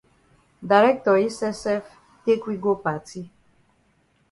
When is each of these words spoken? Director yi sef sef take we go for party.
Director 0.71 1.15
yi 1.21 1.29
sef 1.37 1.55
sef 1.63 1.85
take 2.25 2.45
we 2.47 2.55
go 2.65 2.73
for 2.75 2.81
party. 2.89 3.21